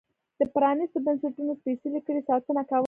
[0.39, 2.79] د پرانیستو بنسټونو سپېڅلې کړۍ ساتنه کوله.